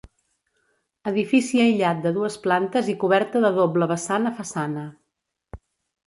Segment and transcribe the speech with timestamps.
[1.09, 4.87] Edifici aïllat de dues plantes i coberta de doble vessant a façana.